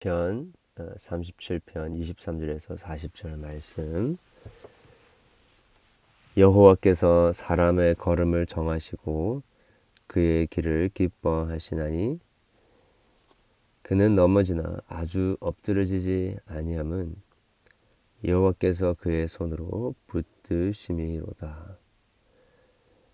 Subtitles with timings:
[0.00, 4.16] 편 37편 23절에서 40절 말씀
[6.36, 9.42] 여호와께서 사람의 걸음을 정하시고
[10.06, 12.20] 그의 길을 기뻐하시나니
[13.82, 17.16] 그는 넘어지나 아주 엎드러지지 아니함은
[18.24, 21.76] 여호와께서 그의 손으로 붙드심이로다.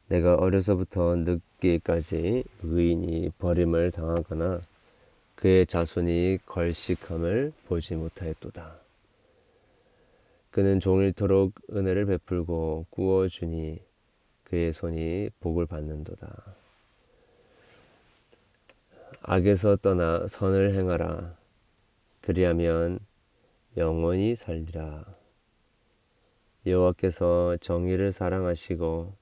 [0.08, 4.60] 내가 어려서부터 늙기까지 의인이 버림을 당하거나
[5.34, 8.76] 그의 자손이 걸식함을 보지 못하였도다.
[10.50, 13.80] 그는 종일토록 은혜를 베풀고 구워주니
[14.44, 16.54] 그의 손이 복을 받는도다.
[19.22, 21.36] 악에서 떠나 선을 행하라.
[22.20, 23.00] 그리하면
[23.76, 25.04] 영원히 살리라.
[26.66, 29.12] 여호와께서 정의를 사랑하시고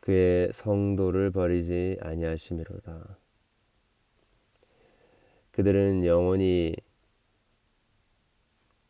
[0.00, 3.19] 그의 성도를 버리지 아니하심이로다.
[5.52, 6.74] 그들은 영원히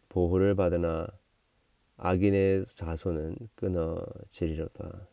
[0.08, 1.06] 보호를 받으나
[1.96, 5.06] 악인의 자손은 끊어지리로다.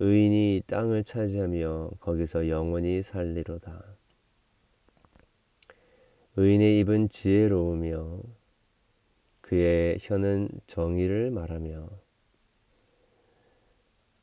[0.00, 3.96] 의인이 땅을 차지하며 거기서 영원히 살리로다.
[6.36, 8.20] 의인의 입은 지혜로우며
[9.40, 11.88] 그의 혀는 정의를 말하며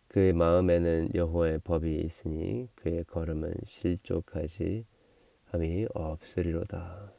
[0.09, 4.85] 그의 마음에는 여호와의 법이 있으니 그의 걸음은 실족하지
[5.51, 7.11] 함이 없으리로다.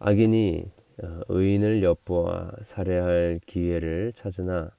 [0.00, 0.70] 악인이
[1.02, 4.70] 어, 의인을 엿보아 살해할 기회를 찾으나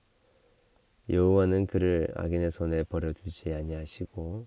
[1.09, 4.45] 여호와는 그를 악인의 손에 버려두지 아니하시고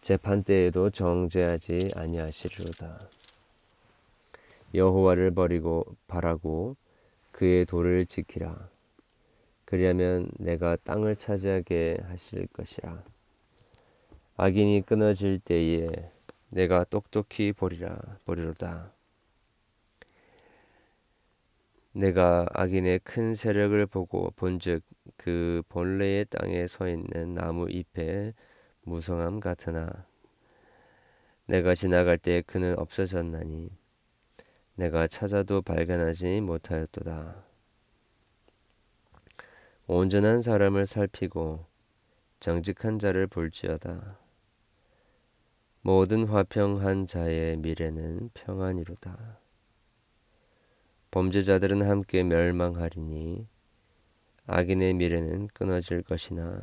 [0.00, 3.00] 재판 때에도 정죄하지 아니하시리로다.
[4.74, 6.76] 여호와를 버리고 바라고
[7.32, 8.68] 그의 도를 지키라.
[9.64, 13.04] 그리하면 내가 땅을 차지하게 하실 것이라.
[14.36, 15.86] 악인이 끊어질 때에
[16.50, 18.92] 내가 똑똑히 보리라 보리로다.
[21.92, 24.82] 내가 악인의 큰 세력을 보고 본즉
[25.16, 28.32] 그 본래의 땅에 서 있는 나무 잎에
[28.82, 30.06] 무성함 같으나
[31.46, 33.70] 내가 지나갈 때 그는 없어졌나니
[34.74, 37.44] 내가 찾아도 발견하지 못하였도다.
[39.86, 41.66] 온전한 사람을 살피고
[42.38, 44.19] 정직한 자를 볼지어다.
[45.82, 49.40] 모든 화평한 자의 미래는 평안이로다.
[51.10, 53.48] 범죄자들은 함께 멸망하리니
[54.46, 56.60] 악인의 미래는 끊어질 것이나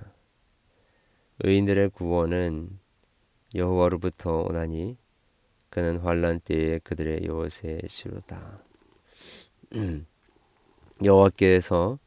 [1.39, 2.77] 의인들의 구원은
[3.55, 4.97] 여호와로부터 오나니
[5.71, 8.63] 그는 환란 때에 그들의 요새 시로다.
[11.03, 11.97] 여호와께서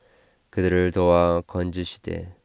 [0.51, 2.37] 그들을 도와 건지시되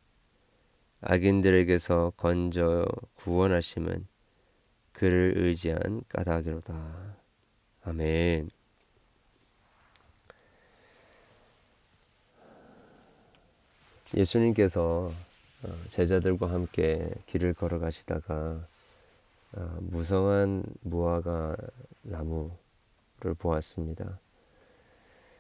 [1.02, 4.08] 악인들에게서 건져 구원하심은
[4.96, 7.18] 그를 의지한 까닭이로다.
[7.84, 8.50] 아멘.
[14.16, 15.12] 예수님께서
[15.64, 18.68] 어, 제자들과 함께 길을 걸어가시다가
[19.54, 21.58] 어, 무성한 무화과
[22.04, 24.20] 나무를 보았습니다.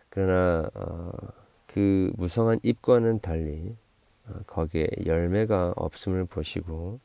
[0.09, 1.11] 그러나 어,
[1.66, 3.75] 그 무성한 잎과는 달리
[4.47, 7.04] 거기에 열매가 없음을 보시고 어,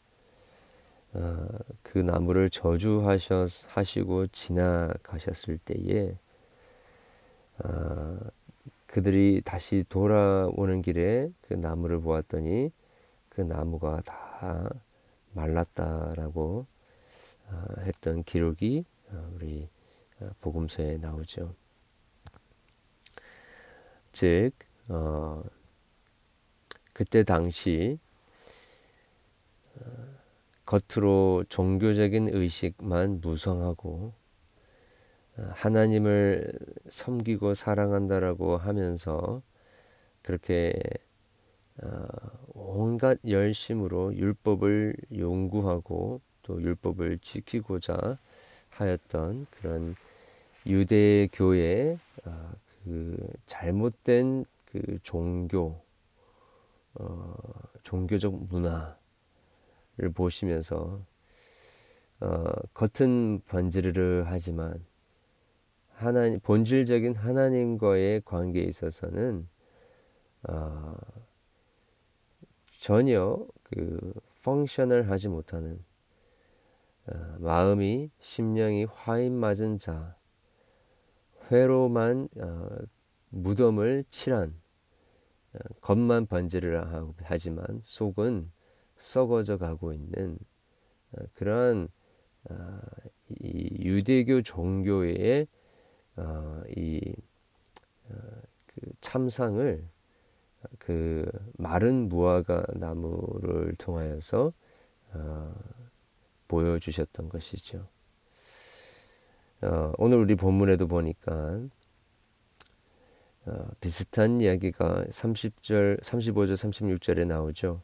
[1.82, 6.16] 그 나무를 저주하시고 지나가셨을 때에
[7.59, 8.19] 어,
[8.87, 12.70] 그들이 다시 돌아오는 길에 그 나무를 보았더니
[13.28, 14.70] 그 나무가 다
[15.32, 16.66] 말랐다라고
[17.49, 18.84] 어, 했던 기록이
[19.34, 19.69] 우리
[20.41, 21.54] 복음서에 나오죠.
[24.12, 24.53] 즉,
[24.88, 25.43] 어,
[26.93, 27.99] 그때 당시
[30.70, 34.12] 겉으로 종교적인 의식만 무성하고
[35.36, 36.53] 어, 하나님을
[36.88, 39.42] 섬기고 사랑한다라고 하면서
[40.22, 40.72] 그렇게
[41.82, 42.06] 어,
[42.54, 48.19] 온갖 열심으로 율법을 연구하고 또 율법을 지키고자
[48.69, 49.96] 하였던 그런
[50.66, 52.52] 유대 교의 어,
[52.84, 53.16] 그
[53.46, 55.81] 잘못된 그 종교
[57.82, 59.00] 종교적 문화 를
[60.08, 61.05] 보시면서
[62.20, 62.44] 어,
[62.75, 64.85] 겉은 번지르르 하지만
[65.94, 69.49] 하나님 본질적인 하나님과의 관계에 있어서는
[70.49, 70.97] 어,
[72.79, 75.85] 전혀 그 펑셔널 하지 못하는
[77.06, 80.17] 어, 마음이 심령이 화인 맞은 자
[81.50, 82.69] 회로만 어,
[83.29, 84.55] 무덤을 칠한
[85.55, 86.81] 어, 겉만 번지르르
[87.23, 88.50] 하지만 속은
[89.00, 90.38] 썩어져 가고 있는
[91.12, 91.88] 어, 그러한
[93.29, 95.47] 이 유대교 종교의
[96.76, 97.14] 이그
[99.00, 99.85] 참상을
[100.79, 104.52] 그 마른 무화과 나무를 통하여서
[106.49, 107.87] 보여주셨던 것이죠.
[109.62, 111.61] 어, 오늘 우리 본문에도 보니까
[113.47, 117.82] 어, 비슷한 이야기가 30절, 35절, 36절에 나오죠.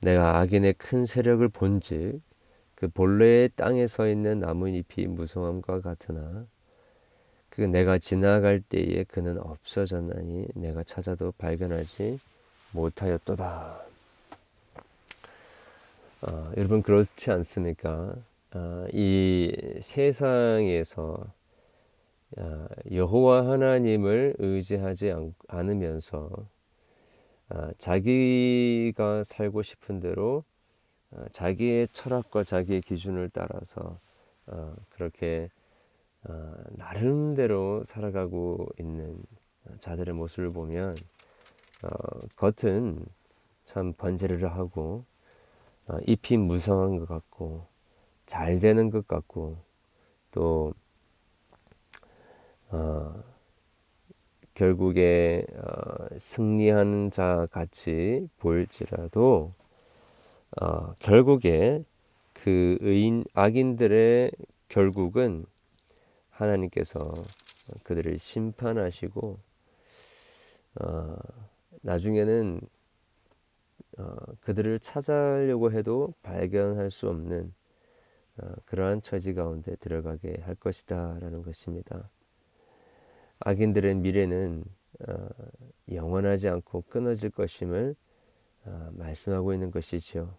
[0.00, 2.20] 내가 악인의 큰 세력을 본즉
[2.74, 6.46] 그 본래의 땅에 서 있는 나뭇잎이 무성함과 같으나
[7.50, 12.20] 그 내가 지나갈 때에 그는 없어졌나니 내가 찾아도 발견하지
[12.70, 13.80] 못하였도다.
[16.22, 18.14] 어, 여러분 그렇지 않습니까?
[18.54, 21.26] 어, 이 세상에서
[22.36, 25.12] 어, 여호와 하나님을 의지하지
[25.48, 26.46] 않으면서 어,
[27.78, 30.44] 자기가 살고 싶은 대로
[31.10, 33.98] 어, 자기의 철학과 자기의 기준을 따라서
[34.46, 35.48] 어, 그렇게
[36.24, 39.22] 어, 나름대로 살아가고 있는
[39.80, 40.96] 자들의 모습을 보면
[41.82, 41.88] 어,
[42.36, 43.04] 겉은
[43.64, 45.04] 참 번제르르 하고
[45.86, 47.66] 어, 잎이 무성한 것 같고
[48.26, 49.56] 잘 되는 것 같고
[50.30, 50.74] 또
[52.70, 53.24] 어,
[54.58, 59.52] 결국에 어, 승리하는 자 같이 보일지라도
[60.60, 61.84] 어, 결국에
[62.32, 64.32] 그 의인 악인들의
[64.68, 65.46] 결국은
[66.30, 67.14] 하나님께서
[67.84, 69.38] 그들을 심판하시고
[70.80, 71.16] 어,
[71.82, 72.60] 나중에는
[73.98, 77.54] 어, 그들을 찾아려고 해도 발견할 수 없는
[78.38, 82.10] 어, 그러한 처지 가운데 들어가게 할 것이다 라는 것입니다.
[83.40, 84.64] 악인들의 미래는
[85.06, 85.28] 어,
[85.90, 87.94] 영원하지 않고 끊어질 것임을
[88.64, 90.34] 어, 말씀하고 있는 것이지요.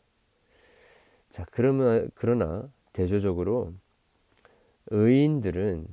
[1.30, 3.74] 자, 그러면 그러나 대조적으로
[4.88, 5.88] 의인들은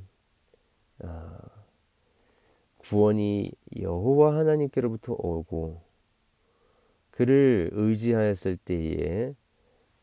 [2.79, 5.83] 구원이 여호와 하나님께로부터 오고
[7.11, 9.35] 그를 의지하였을 때에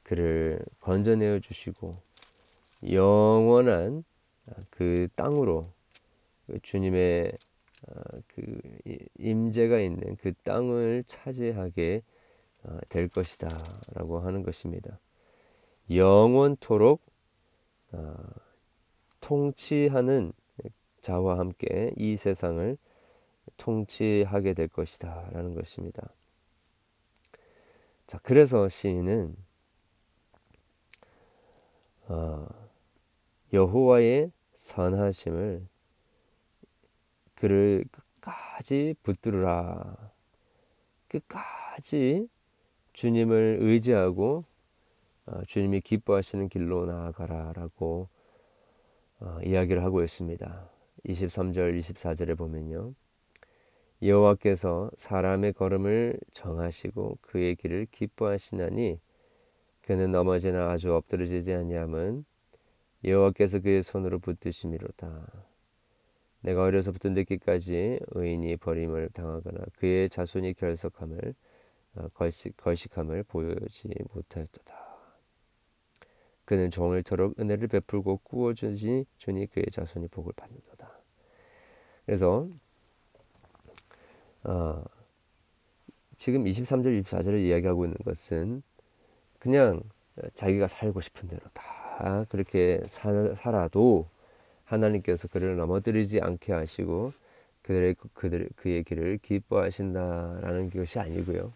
[0.03, 1.95] 그를 건져내어 주시고
[2.91, 4.03] 영원한
[4.69, 5.82] 그 땅으로 그
[6.61, 7.31] 주님의
[7.87, 8.59] 어, 그
[9.17, 12.03] 임재가 있는 그 땅을 차지하게
[12.63, 14.99] 어, 될 것이다라고 하는 것입니다.
[15.89, 17.01] 영원토록
[17.91, 18.15] 어,
[19.19, 20.33] 통치하는
[21.01, 22.77] 자와 함께 이 세상을
[23.57, 26.13] 통치하게 될 것이다라는 것입니다.
[28.07, 29.35] 자, 그래서 시인은
[32.07, 32.47] 어,
[33.51, 35.67] 여호와의 선하심을
[37.43, 39.97] 그를 끝까지 붙들으라.
[41.09, 42.29] 끝까지
[42.93, 44.45] 주님을 의지하고
[45.25, 48.07] 어, 주님이 기뻐하시는 길로 나아가라라고
[49.19, 50.69] 어, 이야기를 하고 있습니다.
[51.05, 52.93] 23절, 24절에 보면요.
[54.01, 59.01] 여호와께서 사람의 걸음을 정하시고 그의 길을 기뻐하시나니
[59.81, 62.23] 그는 넘어지나 아주 엎드러지지 아니함은
[63.03, 65.52] 여호와께서 그의 손으로 붙드심이로다.
[66.43, 71.33] 내가 어려서부터 늦기까지 의인이 버림을 당하거나 그의 자손이 결석함을
[71.95, 74.83] 어, 걸식, 걸식함을 보여지 못하였도다.
[76.43, 80.91] 그는 종을토록 은혜를 베풀고 구워주니 주니 그의 자손이 복을 받는도다.
[82.05, 82.49] 그래서
[84.43, 84.83] 어,
[86.17, 88.63] 지금 23절 24절을 이야기하고 있는 것은
[89.39, 89.81] 그냥
[90.35, 94.09] 자기가 살고 싶은 대로 다 그렇게 사, 살아도
[94.73, 97.11] 하나님께서 그를 넘어뜨리지 않게 하시고
[97.61, 101.53] 그들의 그들 그의 길을 기뻐하신다라는 것이 아니고요.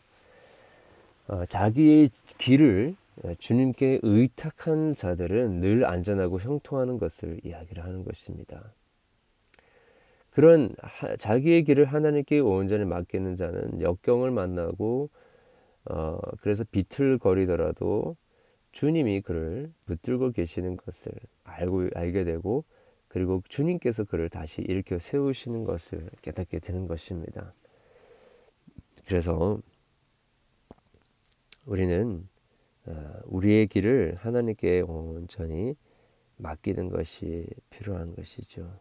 [1.27, 2.95] 어, 자기의 길을
[3.39, 8.71] 주님께 의탁한 자들은 늘 안전하고 형통하는 것을 이야기를 하는 것입니다.
[10.31, 15.09] 그런 하, 자기의 길을 하나님께 온전히 맡기는 자는 역경을 만나고
[15.89, 18.15] 어, 그래서 비틀거리더라도
[18.71, 21.11] 주님이 그를 붙들고 계시는 것을
[21.43, 22.63] 알고 알게 되고
[23.17, 27.51] 그리고 주님께서 그를 다시 일으켜 세우시는 것을 깨닫게 되는 것입니다.
[29.07, 29.59] 그래서
[31.65, 32.29] 우리는
[32.85, 35.73] 어, 우리의 길을 하나님께 온전히
[36.35, 38.79] 맡기는 것이 필요한 것이죠.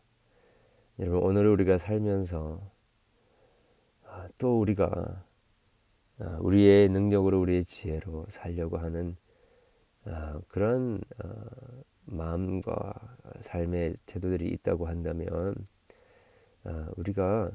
[0.98, 2.60] 여러분 오늘 우리가 살면서
[4.04, 5.24] 아, 또 우리가
[6.18, 9.16] 아, 우리의 능력으로 우리의 지혜로 살려고 하는
[10.04, 11.30] 아, 그런 어,
[12.06, 12.94] 마음과
[13.40, 15.54] 삶의 태도들이 있다고 한다면
[16.64, 17.50] 아, 우리가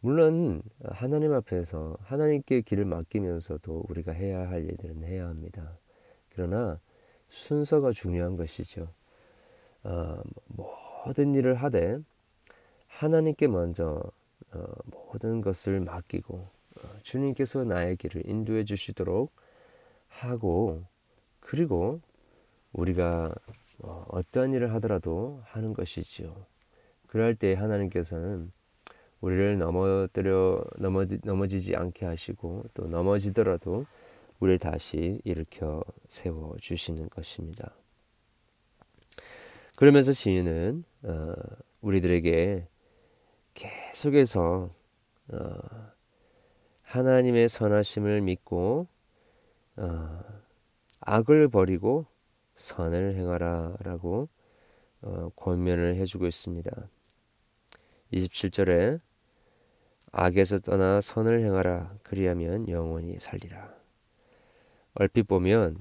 [0.00, 5.78] 물론 하나님 앞에서 하나님께 길을 맡기면서도 우리가 해야 할 일들은 해야 합니다.
[6.30, 6.80] 그러나
[7.28, 8.88] 순서가 중요한 것이죠.
[9.84, 11.98] 어, 모든 일을 하되
[12.88, 14.02] 하나님께 먼저
[14.52, 19.32] 어, 모든 것을 맡기고 어, 주님께서 나의 길을 인도해 주시도록
[20.08, 20.84] 하고
[21.40, 22.00] 그리고
[22.72, 23.34] 우리가
[23.82, 26.46] 어, 어떠한 일을 하더라도 하는 것이지요.
[27.06, 28.52] 그럴 때 하나님께서는
[29.20, 33.86] 우리를 넘어뜨려 넘어 넘어지지 않게 하시고 또 넘어지더라도
[34.40, 37.72] 우리를 다시 일으켜 세워 주시는 것입니다.
[39.76, 41.34] 그러면서 시인은 어,
[41.80, 42.66] 우리들에게
[43.54, 44.70] 계속해서
[45.32, 45.54] 어,
[46.82, 48.86] 하나님의 선하심을 믿고
[49.76, 50.20] 어,
[51.00, 52.06] 악을 버리고
[52.56, 54.28] 선을 행하라 라고
[55.02, 56.70] 어, 권면을 해주고 있습니다.
[58.12, 59.00] 27절에
[60.12, 63.72] 악에서 떠나 선을 행하라 그리하면 영원히 살리라.
[64.94, 65.78] 얼핏 보면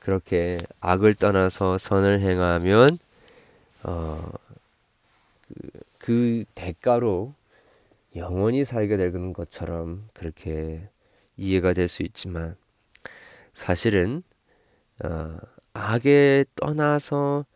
[0.00, 2.88] 그렇게 악을 떠나서 선을 행하면
[3.84, 4.32] 어,
[5.48, 7.34] 그, 그 대가로
[8.16, 10.88] 영원히 살게 되는 것처럼 그렇게
[11.36, 12.56] 이해가 될 수 있지만
[13.54, 14.22] 사실은
[15.04, 15.38] 어,
[15.72, 17.46] 악에 떠나서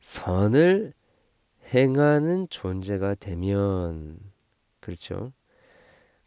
[0.00, 0.92] 선을
[1.74, 4.18] 행하는 존재가 되면
[4.80, 5.32] 그렇죠.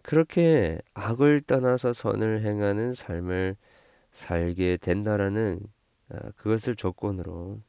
[0.01, 3.56] 그렇게 악을 떠나서 선을 행하는 삶을
[4.12, 5.60] 살게 된다라는
[6.10, 7.62] 어, 그것을 조건으로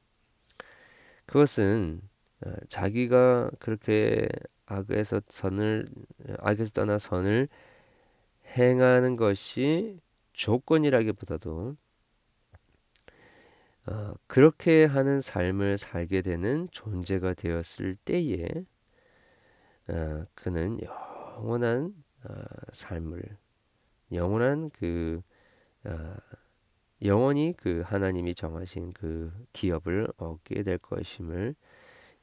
[1.26, 2.00] 그것은
[2.46, 4.28] 어, 자기가 그렇게
[4.66, 5.88] 악에서 선을
[6.38, 7.48] 악에서 떠나 선을
[8.56, 9.98] 행하는 것이
[10.32, 11.76] 조건이라기보다도
[13.88, 18.46] 어, 그렇게 하는 삶을 살게 되는 존재가 되었을 때에
[19.88, 22.34] 어, 그는 영원한 어,
[22.72, 23.22] 삶을
[24.12, 25.22] 영원한 그
[25.84, 26.16] 어,
[27.02, 31.54] 영원히 그 하나님이 정하신 그 기업을 얻게 될 것임을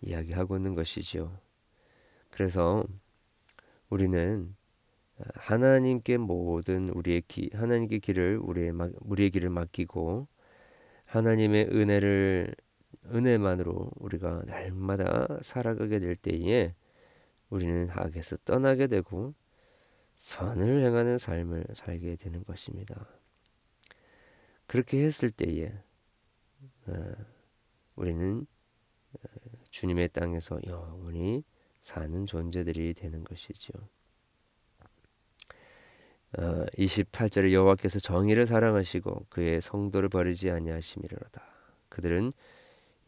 [0.02, 1.40] 이야기하고 있는 것이죠.
[2.30, 2.84] 그래서
[3.90, 4.56] 우리는
[5.34, 10.28] 하나님께 모든 우리의 기, 하나님께 길을 우리의 우리의 길을 맡기고
[11.06, 12.56] 하나님의 은혜를
[13.14, 16.74] 은혜만으로 우리가 날마다 살아가게 될 때에
[17.50, 19.34] 우리는 악에서 떠나게 되고
[20.16, 23.08] 선을 행하는 삶을 살게 되는 것입니다.
[24.66, 25.72] 그렇게 했을 때에
[26.88, 27.14] 어,
[27.96, 28.46] 우리는
[29.14, 29.20] 어,
[29.70, 31.44] 주님의 땅에서 영원히
[31.82, 33.74] 사는 존재들이 되는 것이죠.
[36.34, 41.42] 28절에 어, 여호와께서 정의를 사랑하시고 그의 성도를 버리지 아니하심이로다.
[41.90, 42.34] 그들은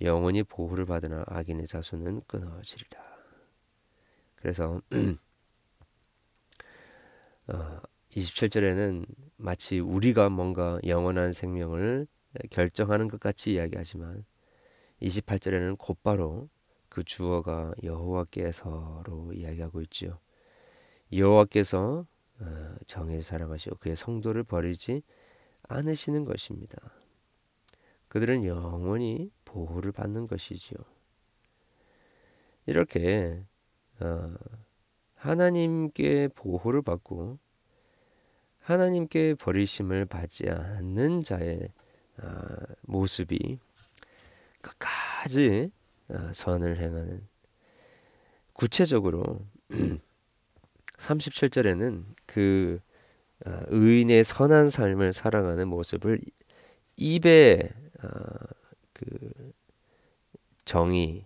[0.01, 3.01] 영원히 보호를 받으나 악인의 자손은 끊어지리라.
[4.35, 4.81] 그래서
[8.11, 9.05] 27절에는
[9.37, 12.07] 마치 우리가 뭔가 영원한 생명을
[12.49, 14.25] 결정하는 것 같이 이야기하지만
[15.01, 16.49] 28절에는 곧바로
[16.89, 20.19] 그 주어가 여호와께서로 이야기하고 있지요.
[21.13, 22.16] 여호와께서 어,
[22.87, 25.03] 정의를 사랑하시고 그의 성도를 버리지
[25.67, 26.77] 않으시는 것입니다.
[28.07, 30.77] 그들은 영원히 보호를 받는 것이지요.
[32.65, 33.43] 이렇게
[33.99, 34.33] 어,
[35.15, 37.37] 하나님께 보호를 받고
[38.59, 41.69] 하나님께 버리심을 받지 않는 자의
[42.21, 42.29] 어,
[42.81, 43.59] 모습이
[44.61, 45.71] 끝까지
[46.09, 47.27] 어, 선을 행하는
[48.53, 49.45] 구체적으로
[50.97, 52.79] 37절에는 그
[53.45, 56.19] 어, 의인의 선한 삶을 살아가는 모습을
[56.95, 57.69] 입에
[58.93, 59.05] 그
[60.65, 61.25] 정의를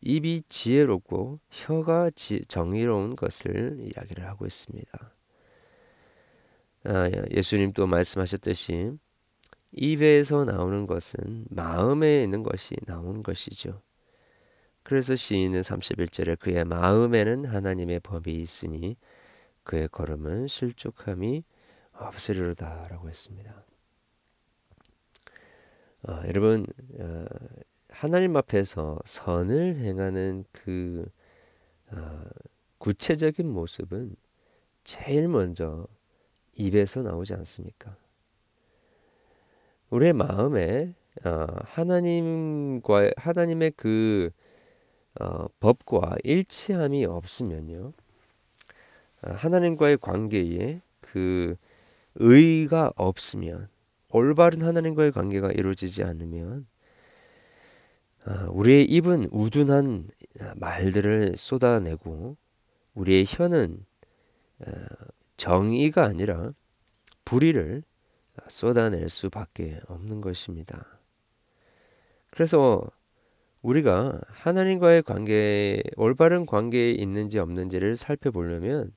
[0.00, 2.10] 입이 지혜롭고 혀가
[2.48, 5.12] 정의로운 것을 이야기를 하고 있습니다.
[6.84, 8.92] 아, 예수님 또 말씀하셨듯이
[9.72, 13.82] 입에서 나오는 것은 마음에 있는 것이 나오는 것이죠.
[14.86, 18.96] 그래서 시인은 31절에 그의 마음에는 하나님의 법이 있으니
[19.64, 21.42] 그의 걸음은 실족함이
[21.90, 23.64] 없으리로다 라고 했습니다.
[26.06, 26.68] 어, 여러분
[27.00, 27.24] 어,
[27.90, 31.04] 하나님 앞에서 선을 행하는 그
[31.90, 32.22] 어,
[32.78, 34.14] 구체적인 모습은
[34.84, 35.88] 제일 먼저
[36.52, 37.96] 입에서 나오지 않습니까?
[39.90, 44.30] 우리의 마음에 어, 하나님과 하나님의 그
[45.20, 47.92] 어, 법과 일치함이 없으면요,
[49.22, 51.56] 어, 하나님과의 관계에 그
[52.16, 53.68] 의가 없으면
[54.10, 56.66] 올바른 하나님과의 관계가 이루어지지 않으면
[58.26, 60.08] 어, 우리의 입은 우둔한
[60.56, 62.36] 말들을 쏟아내고
[62.94, 63.84] 우리의 혀는
[64.60, 64.72] 어,
[65.36, 66.52] 정의가 아니라
[67.24, 67.82] 불의를
[68.48, 70.98] 쏟아낼 수밖에 없는 것입니다.
[72.30, 72.82] 그래서
[73.66, 78.92] 우리가 하나님과의 관계, 올바른 관계에 있는지 없는지를 살펴보려면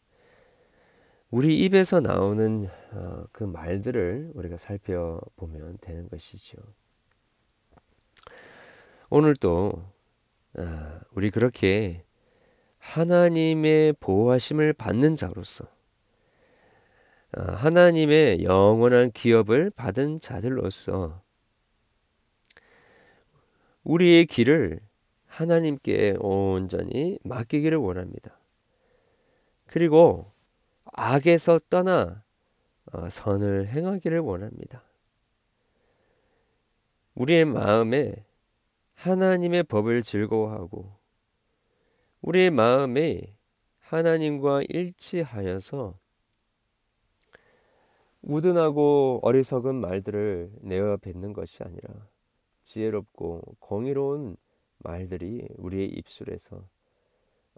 [1.32, 6.58] 우리 입에서 나오는 어, 그 말들을 우리가 살펴보면 되는 것이죠.
[9.10, 9.74] 오늘도
[10.58, 12.04] 아, 우리 그렇게
[12.78, 15.66] 하나님의 보호하심을 받는 자로서
[17.32, 21.24] 아, 하나님의 영원한 기업을 받은 자들로서
[23.84, 24.80] 우리의 길을
[25.26, 28.38] 하나님께 온전히 맡기기를 원합니다.
[29.68, 30.32] 그리고
[30.86, 32.24] 악에서 떠나
[32.92, 34.84] 어, 선을 행하기를 원합니다.
[37.14, 38.26] 우리의 마음에
[38.96, 40.98] 하나님의 법을 즐거워하고
[42.22, 43.36] 우리의 마음에
[43.80, 45.98] 하나님과 일치하여서
[48.22, 52.09] 우둔하고 어리석은 말들을 내어 뱉는 것이 아니라
[52.70, 54.38] 지혜롭고 공의로운
[54.78, 56.68] 말들이 우리의 입술에서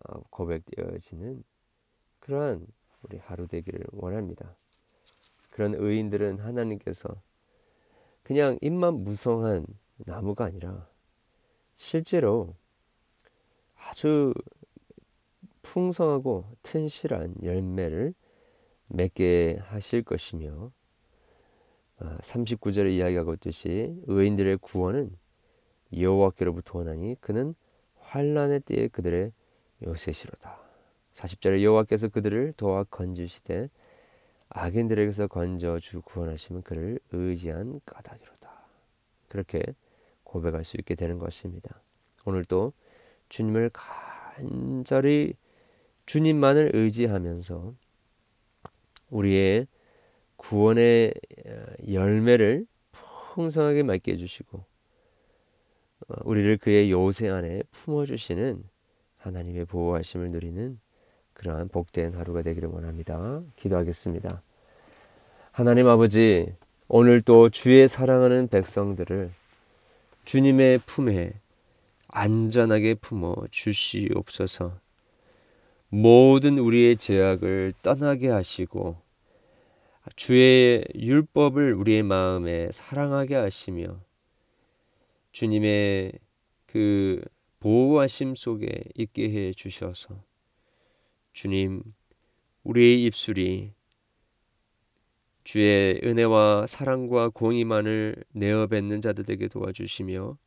[0.06, 1.44] 어, 고백되어지는
[2.22, 2.66] 그러한
[3.04, 4.56] 우리 하루 되기를 원합니다.
[5.50, 7.22] 그런 의인들은 하나님께서
[8.24, 9.66] 그냥 입만 무성한
[9.98, 10.88] 나무가 아니라
[11.76, 12.56] 실제로
[13.76, 14.34] 아주
[15.62, 18.14] 풍성하고 튼실한 열매를
[18.88, 20.72] 맺게 하실 것이며
[22.22, 25.16] 39절에 아, 이야기하고 있듯이 의인들의 구원은
[25.98, 27.54] 여호와께로부터 오나니 그는
[28.00, 29.32] 환란의 때에 그들의
[29.86, 30.60] 요새시로다.
[31.14, 33.70] 40절에 여호와께서 그들을 도와 건지시되
[34.50, 38.68] 악인들에게서 건져 주 구원하시면 그를 의지한 까닭이로다.
[39.28, 39.64] 그렇게
[40.24, 41.82] 고백할 수 있게 되는 것입니다.
[42.26, 42.74] 오늘도
[43.30, 45.36] 주님을 간절히
[46.06, 47.74] 주님만을 의지하면서
[49.10, 49.68] 우리의
[50.42, 51.14] 구원의
[51.46, 51.52] 어,
[51.92, 58.64] 열매를 풍성하게 맺게 해주시고 어, 우리를 그의 요새 안에 품어주시는
[59.18, 60.80] 하나님의 보호하심을 누리는
[61.34, 63.42] 그러한 복된 하루가 되기를 원합니다.
[63.56, 64.42] 기도하겠습니다.
[65.52, 66.52] 하나님 아버지
[66.88, 69.32] 오늘 또 주의 사랑하는 백성들을
[70.26, 71.34] 주님의 품에
[72.08, 74.74] 안전하게 품어 주시옵소서.
[75.90, 78.98] 모든 우리의 죄악을 떠나게 하시고
[80.16, 84.04] 주의 율법을 우리의 마음에 사랑하게 하시며
[85.32, 86.14] 주님의
[86.66, 87.24] 그
[87.60, 90.24] 보호하심 속에 있게 해 주셔서
[91.34, 91.84] 주님
[92.64, 93.74] 우리의 입술이
[95.44, 100.38] 주의 은혜와 사랑과 공의만을 내어 뱉는 자들에게 도와주시며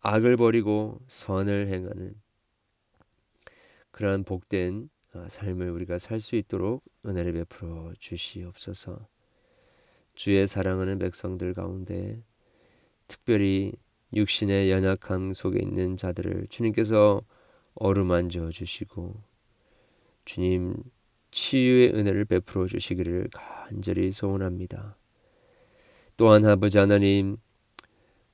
[0.00, 2.14] 악을 버리고 선을 행하는
[3.90, 9.08] 그러한 복된 아, 삶을 우리가 살 수 있도록 은혜를 베풀어 주시옵소서.
[10.14, 12.22] 주의 사랑하는 백성들 가운데
[13.08, 13.72] 특별히
[14.14, 17.22] 육신의 연약함 속에 있는 자들을 주님께서
[17.74, 19.22] 어루만져 주시고
[20.24, 20.74] 주님
[21.30, 24.96] 치유의 은혜를 베풀어 주시기를 간절히 소원합니다.
[26.16, 27.36] 또한 아버지 하나님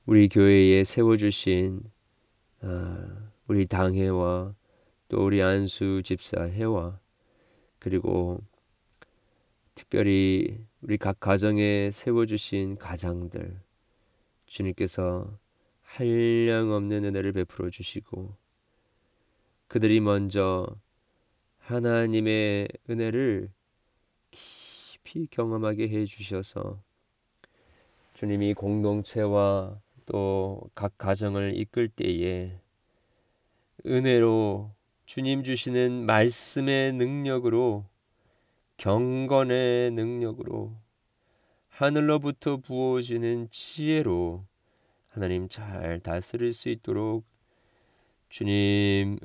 [0.05, 1.81] 우리 교회에 세워주신
[2.61, 4.56] 아, 우리 당회와
[5.07, 6.99] 또 우리 안수 집사 회와
[7.79, 8.41] 그리고
[9.75, 13.61] 특별히 우리 각 가정에 세워주신 가장들
[14.45, 15.37] 주님께서
[15.83, 18.35] 한량없는 은혜를 베풀어 주시고
[19.67, 20.67] 그들이 먼저
[21.59, 23.51] 하나님의 은혜를
[24.31, 26.81] 깊이 경험하게 해 주셔서
[28.13, 32.59] 주님이 공동체와 또 각 가정을 이끌 때에
[33.85, 34.73] 은혜로
[35.07, 37.85] 주님 주시는 말씀의 능력으로
[38.75, 40.75] 경건의 능력으로
[41.69, 44.45] 하늘로부터 부어지는 지혜로
[45.07, 47.23] 하나님 잘 다스릴 수 있도록
[48.27, 49.17] 주님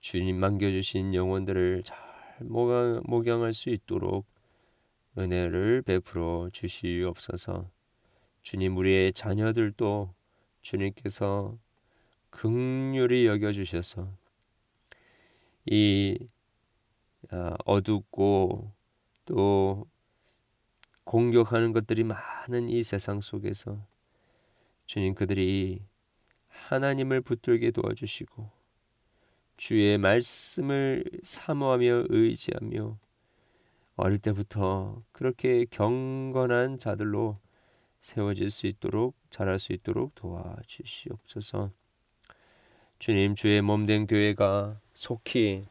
[0.00, 1.98] 주님 맡겨주신 영혼들을 잘
[2.40, 4.24] 목양, 할 수 있도록
[5.18, 7.70] 은혜를 베풀어 주시옵소서.
[8.40, 10.14] 주님 우리의 자녀들도
[10.62, 11.58] 주님께서
[12.30, 14.18] 극률히 여겨 주셔서
[15.70, 16.18] 이
[17.30, 18.72] 아, 어둡고
[19.24, 19.86] 또
[21.04, 23.86] 공격하는 것들이 많은 이 세상 속에서
[24.86, 25.84] 주님 그들이
[26.48, 28.50] 하나님을 붙들게 도와주시고
[29.56, 32.98] 주의 말씀을 사모하며 의지하며
[33.94, 37.38] 어릴 때부터 그렇게 경건한 자들로
[38.00, 41.70] 세워질 수 있도록 자랄 수 있도록 도와주시옵소서.
[42.98, 45.64] 주님 주의 몸된 교회가 속히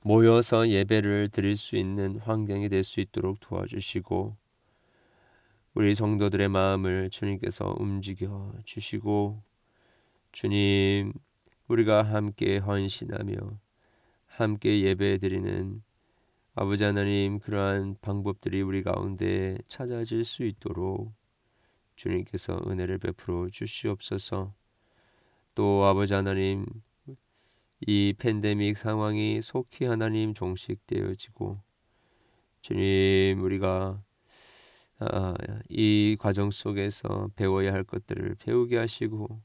[0.00, 4.34] 모여서 예배를 드릴 수 있는 환경이 될 수 있도록 도와주시고
[5.74, 9.42] 우리 성도들의 마음을 주님께서 움직여 주시고
[10.32, 11.12] 주님
[11.68, 13.36] 우리가 함께 헌신하며
[14.26, 15.82] 함께 예배 드리는
[16.54, 21.12] 아버지 하나님 그러한 방법들이 우리 가운데 찾아질 수 있도록
[21.96, 24.54] 주님께서 은혜를 베풀어 주시옵소서.
[25.54, 26.64] 또 아버지 하나님
[27.86, 31.58] 이 팬데믹 상황이 속히 하나님 종식되어지고
[32.60, 34.00] 주님 우리가
[35.00, 35.34] 아,
[35.68, 39.40] 이 과정 속에서 배워야 할 것들을 배우게 하시고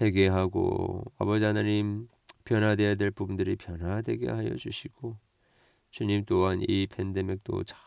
[0.00, 2.08] 회개하고 아버지 하나님
[2.44, 5.16] 변화되어야 될 부분들이 변화되게 하여 주시고
[5.90, 7.78] 주님 또한 이 팬데믹도 잘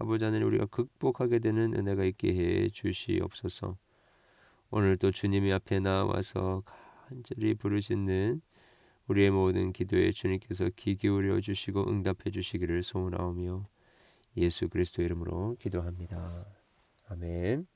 [0.00, 3.76] 아버지 하나님 우리가 극복하게 되는 은혜가 있게 해 주시옵소서.
[4.70, 6.62] 오늘 또 주님이 앞에 나와서
[7.08, 8.40] 간절히 부르짖는
[9.10, 13.66] 우리의 모든 기도에 주님께서 귀 기울여 주시고 응답해 주시기를 소원하오며
[14.36, 16.46] 예수 그리스도 이름으로 기도합니다.
[17.08, 17.66] 아멘.